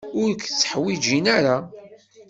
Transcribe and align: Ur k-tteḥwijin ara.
Ur 0.21 0.29
k-tteḥwijin 0.35 1.25
ara. 1.37 1.57